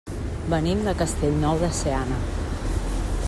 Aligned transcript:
Venim 0.53 0.81
de 0.87 0.95
Castellnou 1.01 1.61
de 1.67 1.71
Seana. 1.81 2.21